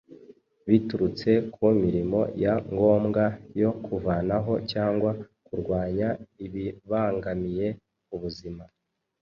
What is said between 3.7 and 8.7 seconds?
kuvanaho cyangwa kurwanya ibibangamiye ubuzima